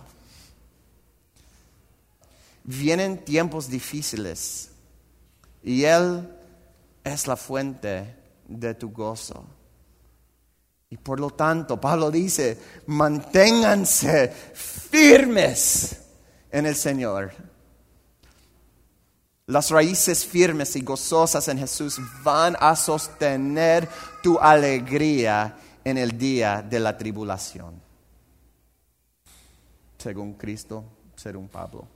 [2.64, 4.72] Vienen tiempos difíciles
[5.62, 6.30] y Él
[7.04, 8.16] es la fuente
[8.48, 9.46] de tu gozo.
[10.90, 15.98] Y por lo tanto, Pablo dice, manténganse firmes
[16.52, 17.34] en el Señor.
[19.48, 23.90] Las raíces firmes y gozosas en Jesús van a sostener
[24.22, 27.82] tu alegría en el día de la tribulación.
[29.98, 30.86] Según Cristo,
[31.16, 31.88] según Pablo.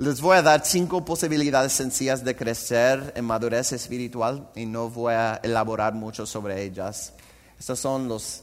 [0.00, 5.12] Les voy a dar cinco posibilidades sencillas de crecer en madurez espiritual y no voy
[5.12, 7.12] a elaborar mucho sobre ellas.
[7.58, 8.42] Estos son los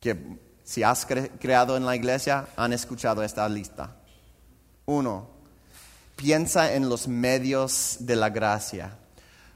[0.00, 3.94] que si has creado en la iglesia, han escuchado esta lista.
[4.86, 5.30] Uno,
[6.16, 8.98] piensa en los medios de la gracia.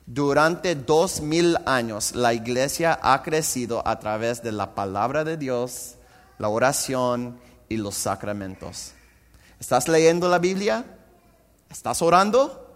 [0.06, 5.96] Durante dos mil años la iglesia ha crecido a través de la palabra de Dios,
[6.38, 8.92] la oración y los sacramentos.
[9.62, 10.84] ¿Estás leyendo la Biblia?
[11.70, 12.66] ¿Estás orando?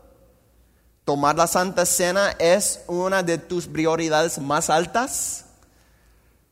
[1.05, 5.47] ¿Tomar la Santa Cena es una de tus prioridades más altas?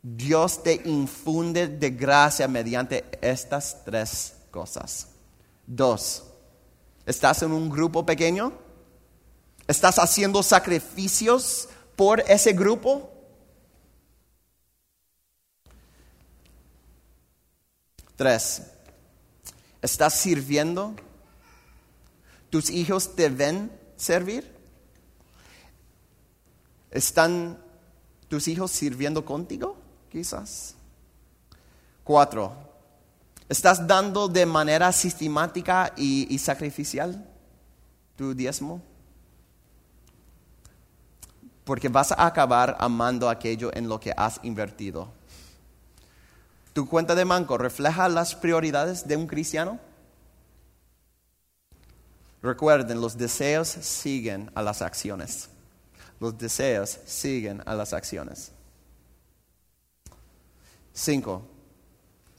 [0.03, 5.07] Dios te infunde de gracia mediante estas tres cosas.
[5.69, 6.25] Dos,
[7.07, 8.53] ¿estás en un grupo pequeño?
[9.69, 13.09] ¿Estás haciendo sacrificios por ese grupo?
[18.17, 18.74] Tres,
[19.85, 20.95] ¿estás sirviendo?
[22.49, 24.51] ¿Tus hijos te ven servir?
[26.91, 27.63] ¿Están
[28.29, 29.77] tus hijos sirviendo contigo?
[30.11, 30.75] Quizás.
[32.03, 32.55] Cuatro,
[33.49, 37.29] ¿estás dando de manera sistemática y, y sacrificial
[38.17, 38.81] tu diezmo?
[41.65, 45.13] Porque vas a acabar amando aquello en lo que has invertido.
[46.75, 49.79] ¿Tu cuenta de banco refleja las prioridades de un cristiano?
[52.43, 55.49] Recuerden, los deseos siguen a las acciones.
[56.19, 58.51] Los deseos siguen a las acciones.
[60.93, 61.43] Cinco,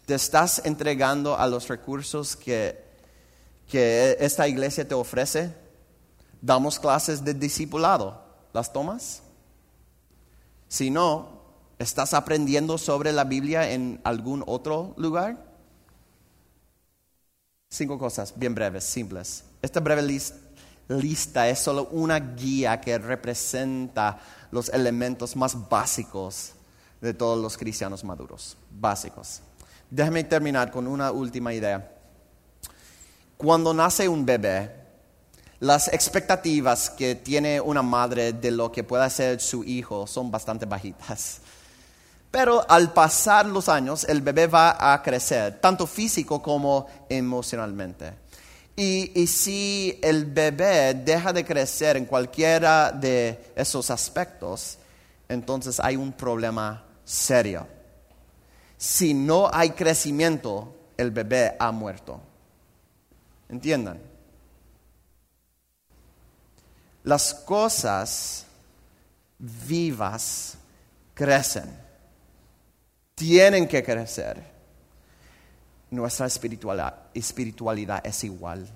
[0.06, 2.84] te estás entregando a los recursos que,
[3.70, 5.56] que esta iglesia te ofrece.
[6.42, 8.22] Damos clases de discipulado.
[8.52, 9.22] ¿Las tomas?
[10.68, 11.35] Si no,
[11.80, 15.38] ¿estás aprendiendo sobre la Biblia en algún otro lugar?
[17.70, 19.44] Cinco cosas bien breves, simples.
[19.62, 20.02] Esta breve
[20.88, 24.20] lista es solo una guía que representa
[24.52, 26.54] los elementos más básicos
[27.02, 28.56] de todos los cristianos maduros.
[28.72, 29.42] Básicos.
[29.90, 31.92] Déjame terminar con una última idea.
[33.38, 34.86] Cuando nace un bebé,
[35.60, 40.66] las expectativas que tiene una madre de lo que pueda ser su hijo son bastante
[40.66, 41.42] bajitas.
[42.36, 48.14] Pero al pasar los años, el bebé va a crecer, tanto físico como emocionalmente.
[48.76, 54.78] Y, y, si el bebé deja de crecer en cualquiera de esos aspectos,
[55.30, 57.66] entonces hay un problema serio.
[58.78, 62.20] Si no hay crecimiento, el bebé ha muerto.
[63.48, 63.98] ¿Entiendan?
[67.06, 68.46] las cosas
[69.38, 70.58] vivas
[71.14, 71.85] crecen,
[73.16, 74.54] tienen que crecer.
[75.90, 78.68] Nuestra espiritualidad, espiritualidad es igual.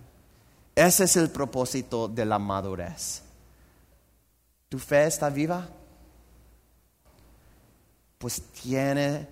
[0.73, 3.21] Ese es el propósito de la madurez.
[4.69, 5.67] ¿Tu fe está viva?
[8.17, 9.27] Pues tiene,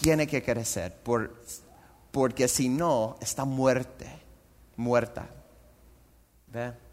[0.00, 0.94] tiene que crecer,
[2.10, 4.06] porque si no, está muerte,
[4.76, 5.28] muerta.
[6.46, 6.85] ¿Ve?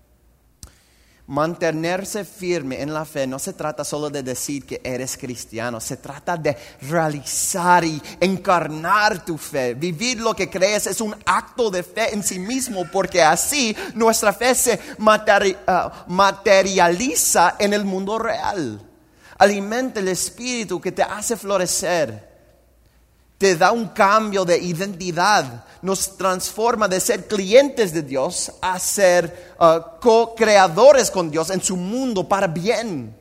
[1.26, 5.96] Mantenerse firme en la fe no se trata solo de decir que eres cristiano, se
[5.96, 9.74] trata de realizar y encarnar tu fe.
[9.74, 14.34] Vivir lo que crees es un acto de fe en sí mismo porque así nuestra
[14.34, 14.78] fe se
[15.68, 18.82] ah, materializa en el mundo real.
[19.38, 22.33] Alimenta el espíritu que te hace florecer
[23.44, 29.54] te da un cambio de identidad, nos transforma de ser clientes de Dios a ser
[29.60, 33.14] uh, co-creadores con Dios en su mundo para bien.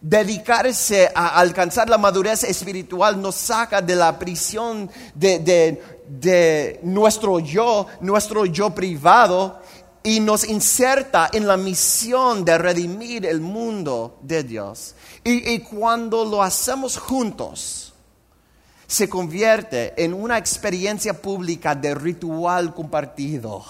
[0.00, 8.44] Dedicarse a alcanzar la madurez espiritual nos saca de la prisión de, nuestro yo, nuestro
[8.44, 9.60] yo privado,
[10.02, 14.96] y nos inserta en la misión de redimir el mundo de Dios.
[15.22, 17.81] Y cuando lo hacemos juntos,
[18.92, 23.64] se convierte en una experiencia pública de ritual compartido.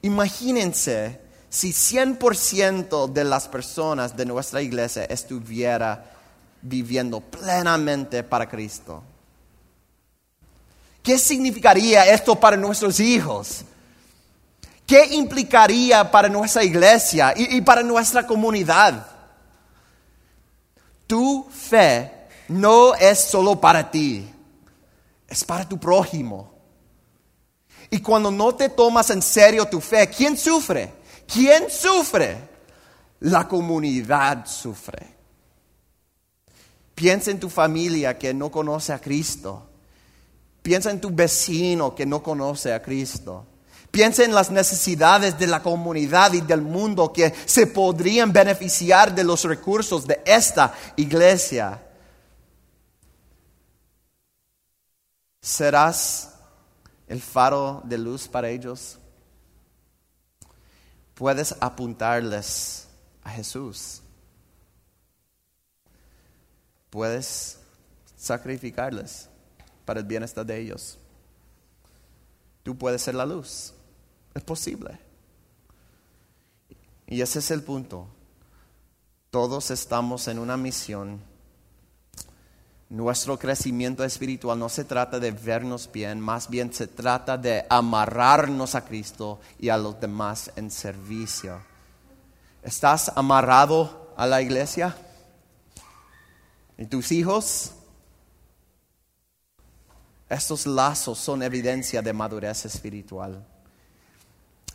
[0.00, 1.20] Imagínense
[1.50, 6.10] si 100% de las personas de nuestra iglesia estuviera
[6.62, 9.02] viviendo plenamente para Cristo.
[11.02, 13.62] ¿Qué significaría esto para nuestros hijos?
[14.86, 19.06] ¿Qué implicaría para nuestra iglesia y, para nuestra comunidad?
[21.06, 22.17] Tu fe
[22.48, 24.28] no es solo para ti,
[25.28, 26.54] es para tu prójimo.
[27.90, 30.92] Y cuando no te tomas en serio tu fe, ¿quién sufre?
[31.26, 32.36] ¿Quién sufre?
[33.20, 35.16] La comunidad sufre.
[36.94, 39.68] Piensa en tu familia que no conoce a Cristo.
[40.62, 43.46] Piensa en tu vecino que no conoce a Cristo.
[43.90, 49.24] Piensa en las necesidades de la comunidad y del mundo que se podrían beneficiar de
[49.24, 51.87] los recursos de esta iglesia.
[55.40, 56.34] ¿Serás
[57.06, 58.98] el faro de luz para ellos?
[61.14, 62.88] Puedes apuntarles
[63.22, 64.02] a Jesús.
[66.90, 67.58] Puedes
[68.16, 69.28] sacrificarles
[69.84, 70.98] para el bienestar de ellos.
[72.62, 73.72] Tú puedes ser la luz.
[74.34, 74.98] Es posible.
[77.06, 78.06] Y ese es el punto.
[79.30, 81.20] Todos estamos en una misión
[82.90, 88.74] nuestro crecimiento espiritual no se trata de vernos bien, más bien se trata de amarrarnos
[88.74, 91.60] a Cristo y a los demás en servicio.
[92.62, 94.96] ¿Estás amarrado a la iglesia?
[96.78, 97.72] ¿Y tus hijos?
[100.28, 103.44] Estos lazos son evidencia de madurez espiritual.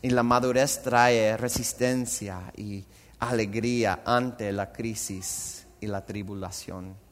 [0.01, 2.84] Y la madurez trae resistencia y
[3.20, 7.03] alegría ante la crisis y la tribulación.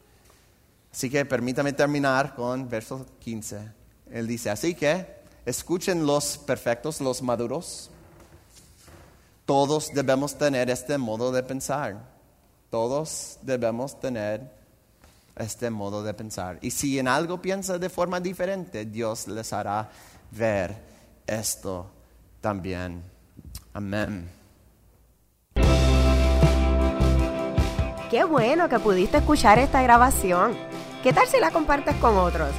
[0.91, 3.71] Así que permítame terminar con verso 15.
[4.11, 5.05] Él dice, así que
[5.45, 7.89] escuchen los perfectos, los maduros.
[9.45, 11.97] Todos debemos tener este modo de pensar.
[12.69, 14.51] Todos debemos tener
[15.35, 16.57] este modo de pensar.
[16.61, 19.89] Y si en algo piensa de forma diferente, Dios les hará
[20.31, 20.75] ver
[21.25, 21.89] esto
[22.41, 23.01] también.
[23.73, 24.29] Amén.
[28.09, 30.70] Qué bueno que pudiste escuchar esta grabación.
[31.03, 32.51] ¿Qué tal si la compartes con otros?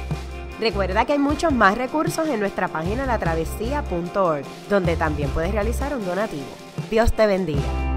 [0.59, 6.05] Recuerda que hay muchos más recursos en nuestra página latravesía.org, donde también puedes realizar un
[6.05, 6.43] donativo.
[6.91, 7.92] Dios te bendiga.